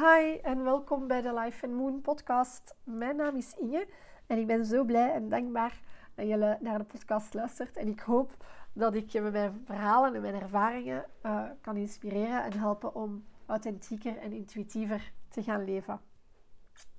[0.00, 2.74] Hi en welkom bij de Life and Moon podcast.
[2.84, 3.88] Mijn naam is Inge
[4.26, 5.80] en ik ben zo blij en dankbaar
[6.14, 7.76] dat je naar de podcast luistert.
[7.76, 8.36] En ik hoop
[8.72, 13.24] dat ik je met mijn verhalen en mijn ervaringen uh, kan inspireren en helpen om
[13.46, 16.00] authentieker en intuïtiever te gaan leven.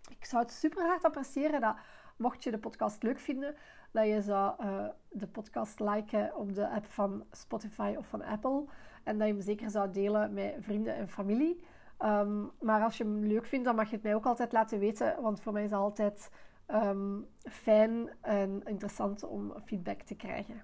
[0.09, 1.75] Ik zou het super hard appreciëren dat,
[2.18, 3.55] mocht je de podcast leuk vinden,
[3.91, 8.65] dat je zou uh, de podcast liken op de app van Spotify of van Apple.
[9.04, 11.63] En dat je hem zeker zou delen met vrienden en familie.
[12.04, 14.80] Um, maar als je hem leuk vindt, dan mag je het mij ook altijd laten
[14.80, 15.22] weten.
[15.22, 16.32] Want voor mij is het altijd
[16.68, 20.62] um, fijn en interessant om feedback te krijgen.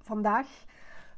[0.00, 0.64] Vandaag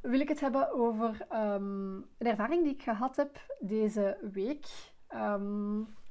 [0.00, 4.66] wil ik het hebben over um, een ervaring die ik gehad heb deze week.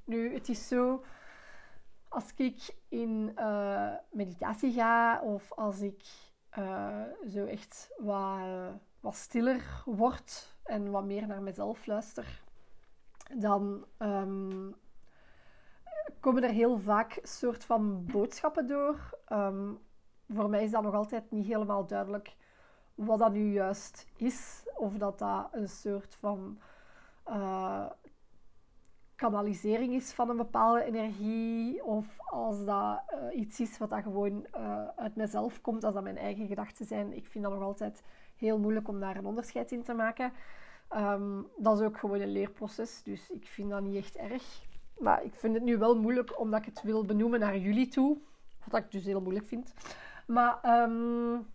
[0.06, 1.04] nu, het is zo
[2.16, 6.06] als ik in uh, meditatie ga of als ik
[6.58, 8.40] uh, zo echt wat,
[9.00, 12.44] wat stiller word en wat meer naar mezelf luister,
[13.34, 14.76] dan um,
[16.20, 19.20] komen er heel vaak soort van boodschappen door.
[19.30, 19.80] Um,
[20.30, 22.36] voor mij is dat nog altijd niet helemaal duidelijk
[22.95, 24.67] wat dat nu juist is.
[24.76, 26.59] Of dat dat een soort van
[27.28, 27.86] uh,
[29.16, 31.84] kanalisering is van een bepaalde energie.
[31.84, 36.04] Of als dat uh, iets is wat dat gewoon uh, uit mezelf komt, als dat
[36.04, 37.14] mijn eigen gedachten zijn.
[37.14, 38.04] Ik vind dat nog altijd
[38.36, 40.34] heel moeilijk om daar een onderscheid in te maken.
[40.95, 44.64] Um, dat is ook gewoon een leerproces, dus ik vind dat niet echt erg.
[44.97, 48.17] Maar ik vind het nu wel moeilijk omdat ik het wil benoemen naar jullie toe.
[48.64, 49.73] Wat ik dus heel moeilijk vind.
[50.27, 51.47] Maar um,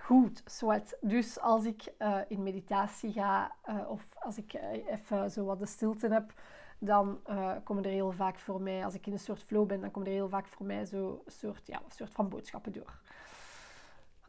[0.00, 0.96] goed, zwart.
[1.00, 5.58] Dus als ik uh, in meditatie ga uh, of als ik uh, even zo wat
[5.58, 6.32] de stilte heb,
[6.78, 7.20] dan
[7.64, 10.08] komen er heel vaak voor mij, als ik in een soort flow ben, dan komen
[10.08, 13.00] er heel vaak voor mij zo een soort, ja, een soort van boodschappen door.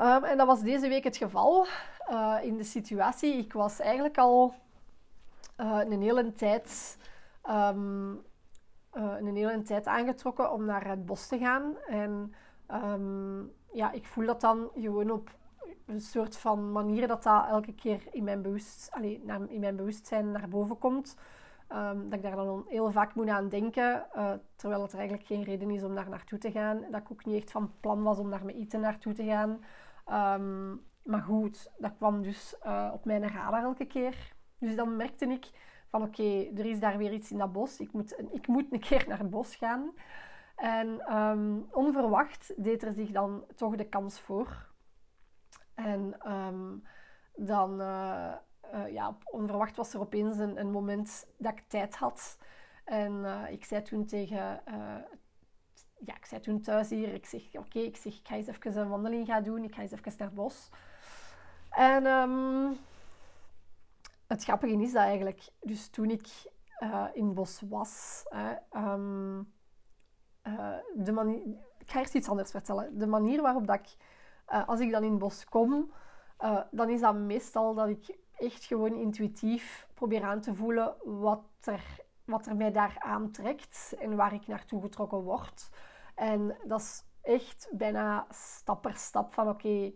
[0.02, 1.68] Um, en dat was deze week het geval
[2.12, 3.38] uh, in de situatie.
[3.38, 4.54] Ik was eigenlijk al
[5.58, 6.98] uh, een hele tijd,
[7.50, 8.14] um,
[8.94, 11.78] uh, een hele tijd aangetrokken om naar het bos te gaan.
[11.88, 12.34] En
[12.72, 15.30] um, ja, ik voel dat dan gewoon op
[15.86, 19.76] een soort van manier dat dat elke keer in mijn, bewust, allee, naar, in mijn
[19.76, 21.18] bewustzijn naar boven komt.
[21.96, 24.06] dat ik daar dan heel vaak moet aan denken,
[24.56, 26.86] terwijl het er eigenlijk geen reden is om daar naartoe te gaan.
[26.92, 29.60] Dat ik ook niet echt van plan was om naar mijn eten naartoe te gaan.
[30.12, 34.36] Um, maar goed, dat kwam dus uh, op mijn radar elke keer.
[34.60, 35.50] Dus dan merkte ik
[35.90, 37.80] van oké, er is daar weer iets in dat bos.
[37.80, 39.94] Ik moet, ik moet een keer naar het bos gaan.
[40.56, 44.68] En um, onverwacht deed er zich dan toch de kans voor.
[45.74, 46.84] En um,
[47.36, 48.34] dan, uh,
[48.74, 52.38] uh, ja, onverwacht was er opeens een, een, moment dat ik tijd had.
[52.86, 54.62] En ik zei toen tegen
[56.06, 58.78] ja, ik zei toen thuis hier, ik zeg, oké, ik zeg, ik ga eens even
[58.78, 59.64] een wandeling gaan doen.
[59.64, 60.70] Ik ga eens even naar het bos.
[61.70, 62.78] En um,
[64.28, 66.28] het grappige is dat eigenlijk, dus toen ik
[66.80, 68.24] uh, in het bos was,
[68.76, 69.54] um,
[70.44, 71.42] uh, de manier,
[71.78, 72.98] ik ga eerst iets anders vertellen.
[72.98, 73.96] De manier waarop dat ik,
[74.50, 75.92] uh, als ik dan in het bos kom,
[76.72, 82.06] dan is dat meestal dat ik echt gewoon intuïtief probeer aan te voelen wat er
[82.28, 85.70] wat er mij daar aantrekt en waar ik naartoe getrokken word.
[86.16, 89.92] En dat is echt bijna stap per stap van oké,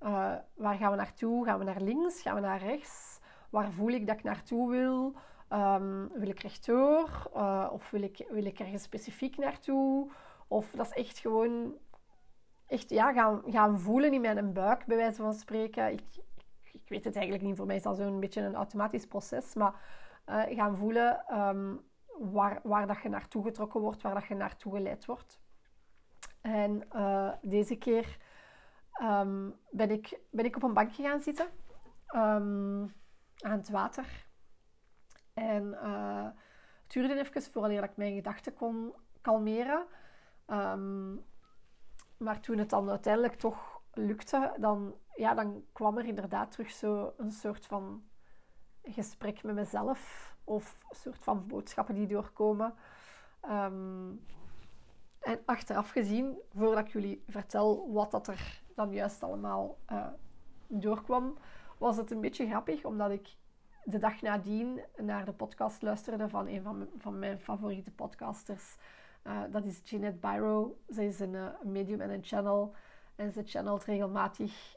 [0.00, 1.44] uh, waar gaan we naartoe?
[1.44, 2.22] Gaan we naar links?
[2.22, 3.20] Gaan we naar rechts?
[3.50, 5.14] Waar voel ik dat ik naartoe wil?
[5.48, 7.30] Um, wil ik rechtdoor?
[7.36, 10.10] Uh, of wil ik, wil ik ergens specifiek naartoe?
[10.48, 11.74] Of dat is echt gewoon
[12.66, 15.92] echt, ja, gaan, gaan voelen in mijn buik, bij wijze van spreken.
[15.92, 16.02] Ik,
[16.62, 17.56] ik, ik weet het eigenlijk niet.
[17.56, 19.54] Voor mij is dat zo'n beetje een automatisch proces.
[19.54, 19.74] Maar
[20.26, 21.80] uh, gaan voelen um,
[22.18, 25.40] waar, waar dat je naartoe getrokken wordt, waar dat je naartoe geleid wordt.
[26.40, 28.18] En uh, deze keer
[29.02, 31.46] um, ben, ik, ben ik op een bankje gaan zitten
[32.14, 32.94] um,
[33.38, 34.26] aan het water.
[35.34, 36.24] En uh,
[36.82, 39.86] het duurde even voordat ik mijn gedachten kon kalmeren.
[42.16, 47.12] maar toen het dan uiteindelijk toch lukte, dan, ja, dan kwam er inderdaad terug zo
[47.16, 48.04] een soort van
[48.84, 52.74] gesprek met mezelf of soort van boodschappen die doorkomen.
[53.50, 54.20] Um,
[55.20, 60.06] en achteraf gezien, voordat ik jullie vertel wat dat er dan juist allemaal uh,
[60.66, 61.38] doorkwam,
[61.78, 63.36] was het een beetje grappig, omdat ik
[63.84, 68.76] de dag nadien naar de podcast luisterde van een van mijn, van mijn favoriete podcasters.
[69.26, 70.78] Uh, dat is Jeanette Byro.
[70.88, 72.74] Zij is een, uh, medium en een channel.
[73.16, 74.76] En ze channelt regelmatig,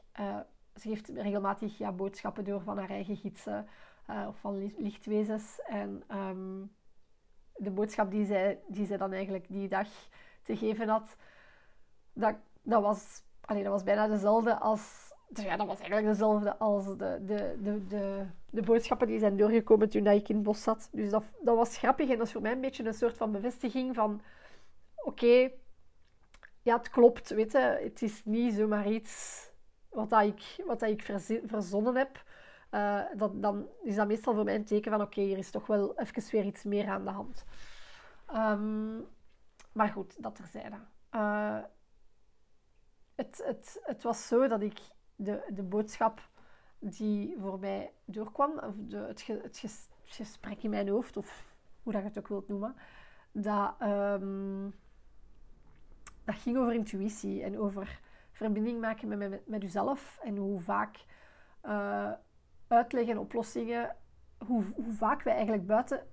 [0.74, 3.68] ze geeft regelmatig ja, boodschappen door van haar eigen gidsen
[4.08, 5.60] of van lichtwezens.
[5.66, 6.70] En um,
[7.56, 9.88] de boodschap die zij, die zij dan eigenlijk die dag
[10.42, 11.16] te geven had,
[12.12, 16.56] dat, dat, was, allee, dat was bijna dezelfde als dus ja, dat was eigenlijk dezelfde
[16.56, 20.62] als de, de, de, de, de boodschappen die zijn doorgekomen toen ik in het bos
[20.62, 20.88] zat.
[20.92, 23.32] Dus dat, dat was grappig en dat is voor mij een beetje een soort van
[23.32, 24.20] bevestiging van...
[24.96, 25.50] Oké,
[26.62, 27.58] ja, het klopt, weet je.
[27.82, 29.46] Het is niet zomaar iets
[29.88, 31.02] wat, dat ik, wat dat ik
[31.44, 32.22] verzonnen heb.
[32.70, 35.00] Uh, dat, dan is dat meestal voor mij een teken van...
[35.00, 37.44] Oké, hier is toch wel even weer iets meer aan de hand.
[38.34, 39.06] Um,
[39.72, 40.76] maar goed, dat terzijde.
[41.14, 41.58] Uh,
[43.14, 44.80] het, het, het was zo dat ik
[45.16, 46.28] de, de boodschap
[46.78, 49.58] die voor mij doorkwam, of de, het,
[50.04, 52.74] gesprek in mijn hoofd, of hoe dat je het ook wilt noemen,
[53.32, 54.74] dat, um,
[56.24, 58.00] dat ging over intuïtie en over
[58.32, 61.04] verbinding maken met, met, jezelf en hoe vaak
[61.64, 62.12] uh,
[62.68, 63.96] uitleg en oplossingen,
[64.46, 66.06] hoe, hoe vaak wij eigenlijk buiten,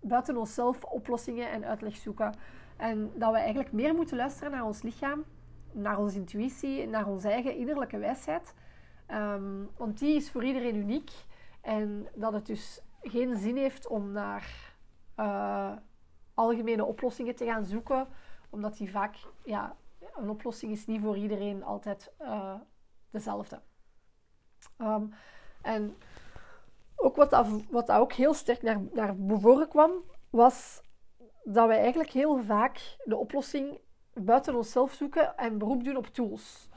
[0.00, 2.34] buiten onszelf oplossingen en uitleg zoeken.
[2.76, 5.24] En dat we eigenlijk meer moeten luisteren naar ons lichaam
[5.74, 8.54] naar onze intuïtie, naar onze eigen innerlijke wijsheid.
[9.08, 11.10] Um, want die is voor iedereen uniek.
[11.60, 14.74] En dat het dus geen zin heeft om naar
[15.16, 15.72] uh,
[16.34, 18.06] algemene oplossingen te gaan zoeken,
[18.50, 19.76] omdat die vaak, ja,
[20.14, 22.54] een oplossing is niet voor iedereen altijd uh,
[23.10, 23.60] dezelfde.
[24.78, 25.12] Um,
[25.64, 25.96] en
[26.96, 29.92] ook wat, dat, wat dat ook heel sterk naar, naar voren kwam,
[30.30, 30.82] was
[31.44, 33.78] dat wij eigenlijk heel vaak de oplossing
[34.12, 36.68] buiten onszelf zoeken en beroep doen op tools.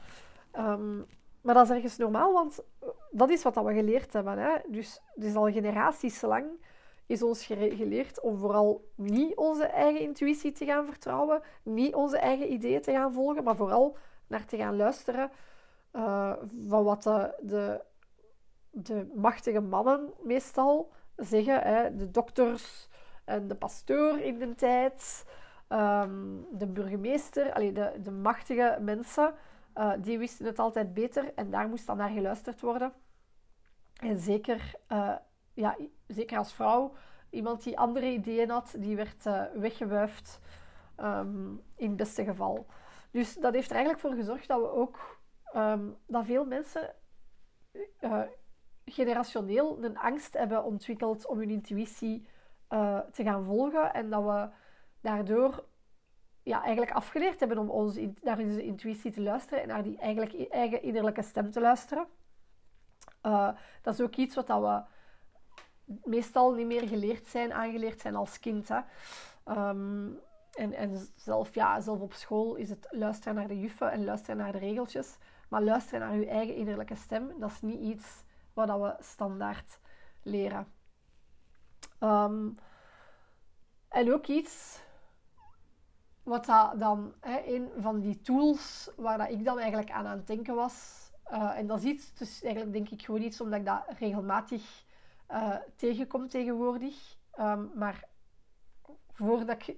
[0.56, 1.06] Um,
[1.40, 2.64] maar dat is ergens normaal, want
[3.10, 4.38] dat is wat we geleerd hebben.
[4.38, 4.54] Hè?
[4.68, 6.46] Dus, dus al generaties lang
[7.06, 12.52] is ons geleerd om vooral niet onze eigen intuïtie te gaan vertrouwen, niet onze eigen
[12.52, 13.96] ideeën te gaan volgen, maar vooral
[14.26, 15.30] naar te gaan luisteren
[15.92, 16.32] uh,
[16.68, 17.80] van wat de, de,
[18.70, 21.60] de, machtige mannen meestal zeggen.
[21.60, 21.96] Hè?
[21.96, 22.88] De dokters
[23.24, 25.24] en de pastoor in de tijd.
[25.68, 29.34] Ehm, de burgemeester, allee, de, de machtige mensen,
[29.74, 32.92] uh, die wisten het altijd beter en daar moest dan naar geluisterd worden.
[33.94, 35.16] En zeker, uh,
[35.54, 35.76] ja,
[36.06, 36.94] zeker als vrouw,
[37.30, 40.40] iemand die andere ideeën had, die werd uh, weggewuifd
[41.00, 42.66] um, in het beste geval.
[43.10, 45.18] Dus dat heeft er eigenlijk voor gezorgd dat we ook,
[45.56, 46.94] um, dat veel mensen
[48.92, 52.26] generationeel een angst hebben ontwikkeld om hun intuïtie
[53.12, 54.48] te gaan volgen en dat we
[55.00, 55.64] daardoor
[56.42, 60.50] ja, eigenlijk afgeleerd hebben om onze, naar onze intuïtie te luisteren en naar die eigenlijk
[60.50, 62.06] eigen innerlijke stem te luisteren.
[63.22, 63.50] Uh,
[63.82, 64.82] dat is ook iets wat dat we
[66.04, 68.68] meestal niet meer geleerd zijn, aangeleerd zijn als kind.
[68.68, 68.80] Hè.
[69.68, 70.20] Um,
[70.52, 74.36] en, en zelf, ja, zelf op school is het luisteren naar de juffen en luisteren
[74.36, 75.16] naar de regeltjes.
[75.48, 78.22] Maar luisteren naar je eigen innerlijke stem, dat is niet iets
[78.58, 79.78] wat dat we standaard
[80.22, 80.66] leren.
[82.00, 82.58] Um,
[83.88, 84.80] en ook iets
[86.22, 86.46] wat
[86.76, 90.54] dan, hè, een van die tools waar dat ik dan eigenlijk aan aan het denken
[90.54, 91.06] was.
[91.32, 94.84] Uh, en dat is iets, dus eigenlijk denk ik gewoon iets omdat ik dat regelmatig
[95.30, 97.16] uh, tegenkom tegenwoordig.
[97.38, 98.08] Um, maar
[99.12, 99.76] voordat ik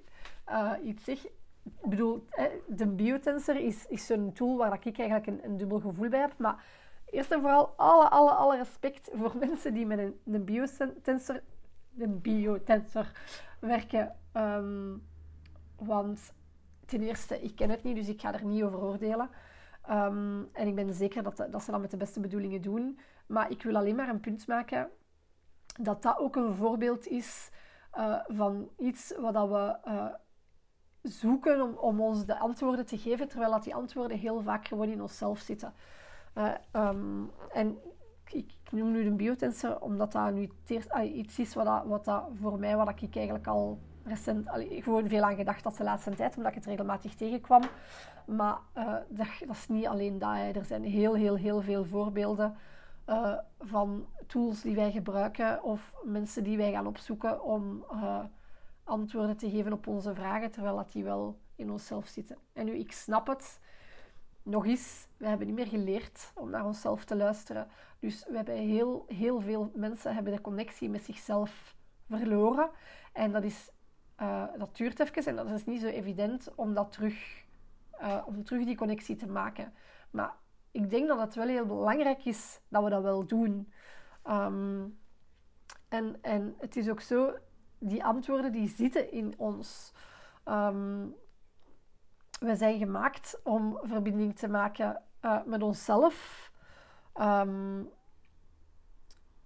[0.48, 1.24] uh, iets zeg,
[1.64, 2.26] ik bedoel,
[2.66, 6.38] de biotensor is, is zo'n tool waar ik eigenlijk een, een, dubbel gevoel bij heb.
[6.38, 6.64] Maar
[7.10, 11.42] eerst en vooral alle, alle, alle respect voor mensen die met een, biotensor,
[12.08, 13.06] biotensor
[13.60, 14.16] werken.
[14.32, 15.08] Um,
[15.76, 16.32] want
[16.86, 19.30] ten eerste, ik ken het niet, dus ik ga er niet over oordelen.
[19.90, 22.98] Um, en ik ben zeker dat, dat ze dat met de beste bedoelingen doen.
[23.26, 24.90] Maar ik wil alleen maar een punt maken
[25.80, 27.50] dat dat ook een voorbeeld is
[27.98, 30.06] uh, van iets wat dat we uh,
[31.02, 34.88] zoeken om, om ons de antwoorden te geven, terwijl dat die antwoorden heel vaak gewoon
[34.88, 35.72] in onszelf zitten.
[36.34, 37.78] Uh, um, en
[38.30, 40.50] ik, noem nu de biotensor omdat dat nu
[41.02, 45.64] iets is wat, dat, voor mij, wat ik eigenlijk al recent gewoon veel aan gedacht
[45.64, 47.62] had de laatste tijd, omdat ik het regelmatig tegenkwam.
[48.26, 50.36] Maar uh, dat, is niet alleen dat.
[50.36, 52.56] Er zijn heel, heel, heel veel voorbeelden
[53.08, 57.84] uh, van tools die wij gebruiken of mensen die wij gaan opzoeken om
[58.84, 62.36] antwoorden te geven op onze vragen, terwijl dat die wel in onszelf zitten.
[62.52, 63.60] En nu, ik snap het.
[64.42, 67.68] Nog eens, we hebben niet meer geleerd om naar onszelf te luisteren.
[67.98, 71.74] Dus we hebben heel, heel veel mensen hebben de connectie met zichzelf
[72.08, 72.70] verloren.
[73.12, 73.70] En dat is
[74.20, 77.44] uh, dat duurt even en dat is niet zo evident om, dat terug,
[78.00, 79.72] uh, om terug die connectie te maken.
[80.10, 80.34] Maar
[80.70, 83.72] ik denk dat het wel heel belangrijk is dat we dat wel doen.
[84.28, 84.98] Um,
[85.88, 87.34] en, en het is ook zo,
[87.78, 89.92] die antwoorden die zitten in ons.
[90.44, 91.14] Um,
[92.40, 96.50] we zijn gemaakt om verbinding te maken uh, met onszelf.
[97.20, 97.88] Um,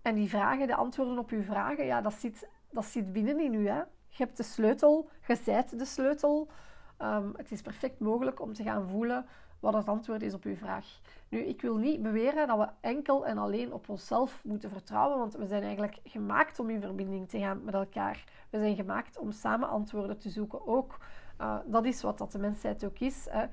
[0.02, 3.54] en die vragen, de antwoorden op uw vragen, ja, dat zit, dat zit binnen in
[3.54, 3.68] u.
[3.68, 3.78] Hè?
[4.08, 6.48] Je hebt de sleutel, je zijt de sleutel.
[6.98, 9.26] Um, het is perfect mogelijk om te gaan voelen
[9.60, 11.00] wat het antwoord is op uw vraag.
[11.28, 15.34] Nu, ik wil niet beweren dat we enkel en alleen op onszelf moeten vertrouwen, want
[15.34, 18.24] we zijn eigenlijk gemaakt om in verbinding te gaan met elkaar.
[18.50, 20.98] We zijn gemaakt om samen antwoorden te zoeken ook.
[21.40, 23.26] Uh, dat is wat dat de mensheid ook is.
[23.30, 23.46] Hè.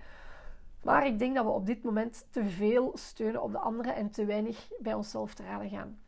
[0.84, 4.12] Maar ik denk dat we op dit moment te veel steunen op de anderen en
[4.12, 6.00] te weinig bij onszelf te raden gaan.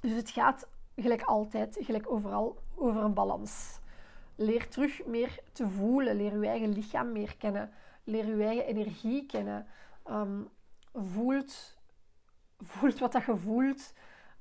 [0.00, 3.80] Dus het gaat, gelijk altijd, gelijk overal, over een balans.
[4.34, 6.16] Leer terug meer te voelen.
[6.16, 7.70] Leer je eigen lichaam meer kennen.
[8.04, 9.66] Leer je eigen energie kennen.
[10.10, 10.48] Um,
[10.92, 11.78] voelt,
[12.58, 13.92] voelt wat dat je voelt.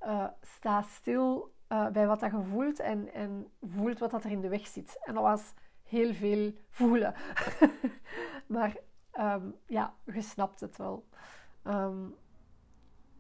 [0.01, 4.31] Uh, sta stil uh, bij wat dat je voelt en, en voelt wat dat er
[4.31, 4.99] in de weg zit.
[5.03, 5.53] En dat was
[5.85, 7.13] heel veel voelen.
[8.55, 8.77] maar
[9.19, 11.05] um, ja, je snapt het wel.
[11.63, 12.15] Um,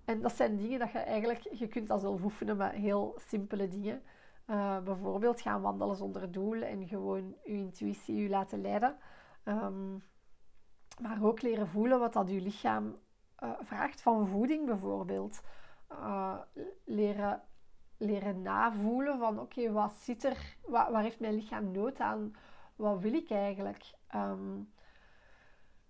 [0.05, 3.67] en dat zijn dingen dat je eigenlijk, je kunt dat zelf oefenen met heel simpele
[3.67, 4.01] dingen.
[4.47, 8.97] Uh, bijvoorbeeld gaan wandelen zonder doel en gewoon je intuïtie je laten leiden.
[9.45, 10.03] Um,
[11.01, 12.97] maar ook leren voelen wat dat je lichaam
[13.43, 15.41] uh, vraagt van voeding bijvoorbeeld.
[15.91, 16.37] Uh,
[16.83, 17.41] leren,
[17.97, 22.35] leren navoelen van oké, wat zit er, waar heeft mijn lichaam nood aan?
[22.75, 23.93] Wat wil ik eigenlijk?
[24.15, 24.73] Um,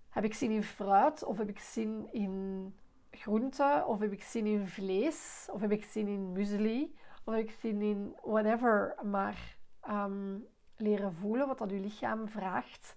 [0.09, 2.75] heb ik zin in fruit of heb ik zin in
[3.11, 7.43] groenten of heb ik zin in vlees of heb ik zin in muesli of heb
[7.43, 8.95] ik zin in whatever.
[9.03, 9.57] Maar
[9.89, 12.95] um, leren voelen wat dat je lichaam vraagt,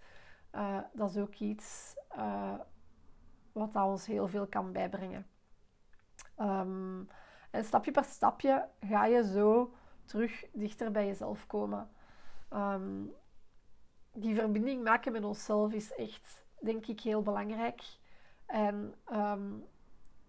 [0.53, 2.59] uh, dat is ook iets uh,
[3.53, 5.27] wat ons heel veel kan bijbrengen.
[6.39, 7.09] Um,
[7.51, 11.91] en stapje per stapje ga je zo terug dichter bij jezelf komen.
[14.21, 17.83] Die verbinding maken met onszelf is echt, denk ik, heel belangrijk.
[18.47, 19.65] En um,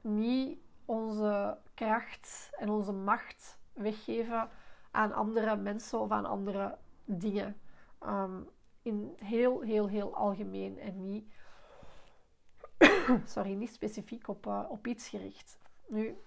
[0.02, 4.50] niet onze kracht en onze macht weggeven
[4.92, 7.60] aan andere mensen of aan andere dingen.
[8.04, 8.50] Um,
[8.82, 11.34] in heel, heel, heel algemeen en niet,
[13.26, 15.60] sorry, niet specifiek op, uh, op iets gericht.
[15.88, 16.18] Nu,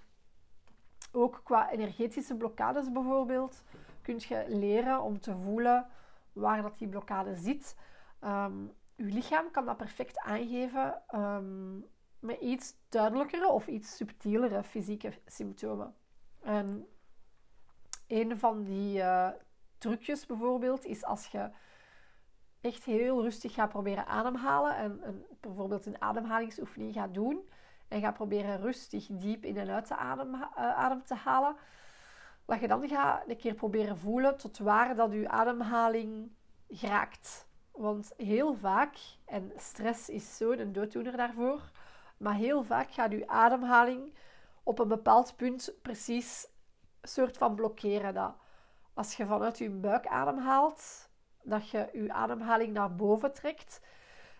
[1.12, 3.62] ook qua energetische blokkades bijvoorbeeld,
[4.02, 5.86] kun je leren om te voelen
[6.32, 7.76] waar dat die blokkade zit.
[8.24, 11.86] Um, lichaam kan dat perfect aangeven um,
[12.20, 15.94] met iets duidelijkere of iets subtielere fysieke symptomen.
[16.42, 16.86] En
[18.06, 19.28] een van die uh,
[19.78, 21.50] trucjes bijvoorbeeld is als je
[22.60, 27.48] echt heel rustig gaat proberen ademhalen en, bijvoorbeeld een ademhalingsoefening gaat doen
[27.88, 31.56] en gaat proberen rustig diep in en uit de adem, uh, adem te halen,
[32.46, 36.30] dat je dan gaat een keer proberen voelen tot waar dat je ademhaling
[36.68, 37.48] geraakt.
[37.72, 41.70] Want heel vaak, en stress is zo een dooddoener daarvoor,
[42.16, 44.14] maar heel vaak gaat je ademhaling
[44.62, 46.48] op een bepaald punt precies
[47.00, 48.14] een soort van blokkeren.
[48.14, 48.34] Dat
[48.94, 51.08] als je vanuit je buik ademhaalt,
[51.42, 53.80] dat je je ademhaling naar boven trekt.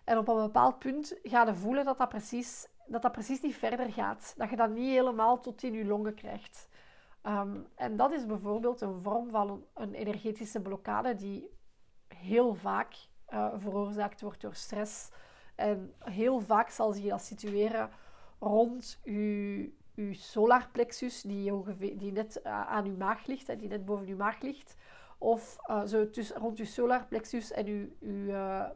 [0.05, 3.57] En op een bepaald punt ga je voelen dat dat precies, dat dat precies niet
[3.57, 4.35] verder gaat.
[4.37, 6.69] Dat je dat niet helemaal tot in je longen krijgt.
[7.27, 11.51] Um, en dat is bijvoorbeeld een vorm van een, energetische blokkade die
[12.09, 12.95] heel vaak
[13.29, 15.11] uh, veroorzaakt wordt door stress.
[15.55, 17.91] En heel vaak zal zich dat situeren
[18.39, 23.69] rond je, je solarplexus, die, ongeveer, die net uh, aan je maag ligt, hè, die
[23.69, 24.77] net boven je maag ligt.
[25.19, 28.73] Of uh, zo tussen, rond je solarplexus en je, je,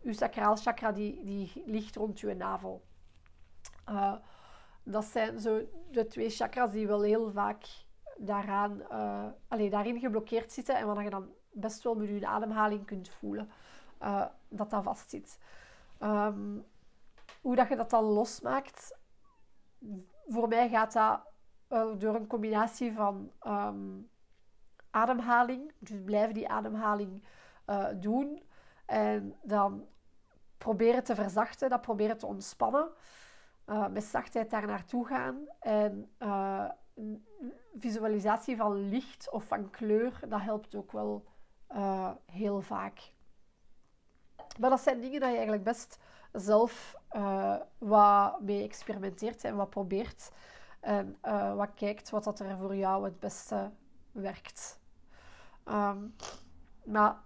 [0.00, 2.82] je sacraal chakra, die, die ligt rond je navel.
[4.82, 5.60] Dat zijn zo
[5.90, 7.64] de twee chakras die wel heel vaak
[8.16, 8.88] daaraan,
[9.48, 13.50] allee, daarin geblokkeerd zitten en waar je dan best wel met je ademhaling kunt voelen
[14.02, 15.38] uh, dat dat vastzit.
[16.00, 16.64] Um,
[17.40, 18.98] hoe dat je dat dan losmaakt,
[20.28, 21.20] voor mij gaat dat
[21.98, 24.10] door een combinatie van um,
[24.90, 27.24] ademhaling, dus blijven die ademhaling
[27.66, 28.42] uh, doen
[28.86, 29.86] en dan
[30.58, 32.88] proberen te verzachten, dat proberen te ontspannen,
[33.90, 36.10] met zachtheid daar naartoe gaan en
[37.78, 41.24] visualisatie van licht of van kleur, dat helpt ook wel
[41.74, 43.12] uh, heel vaak.
[44.58, 45.98] Maar dat zijn dingen dat je eigenlijk best
[46.32, 50.30] zelf uh, wat mee experimenteert en wat probeert.
[50.80, 53.70] En uh, wat kijkt wat dat er voor jou het beste
[54.12, 54.80] werkt.
[55.64, 56.14] Um,
[56.84, 57.16] maar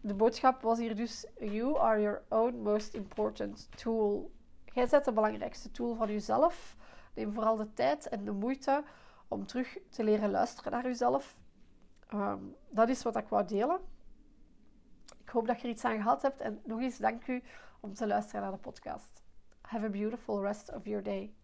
[0.00, 4.30] de boodschap was hier dus: You are your own most important tool.
[4.78, 6.76] Jij bent de belangrijkste tool van jezelf.
[7.14, 8.84] Neem vooral de tijd en de moeite
[9.28, 11.40] om terug te leren luisteren naar jezelf.
[12.14, 13.80] Um, dat is wat ik wou delen.
[15.22, 16.40] Ik hoop dat je er iets aan gehad hebt.
[16.40, 17.42] En nog eens dank u
[17.80, 19.22] om te luisteren naar de podcast.
[19.60, 21.34] Have a beautiful rest of your day.